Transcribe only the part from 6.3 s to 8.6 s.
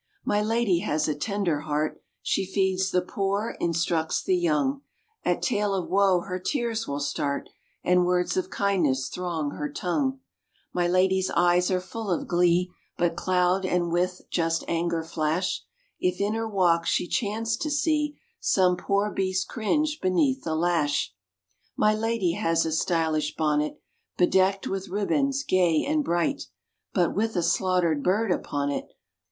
tears will start, And words of